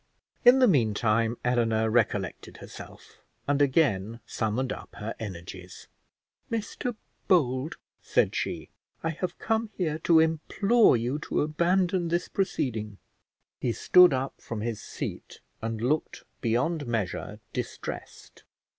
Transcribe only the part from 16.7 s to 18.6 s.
measure distressed.